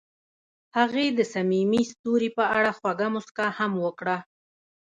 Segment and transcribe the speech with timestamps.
[0.77, 4.17] هغې د صمیمي ستوري په اړه خوږه موسکا هم وکړه.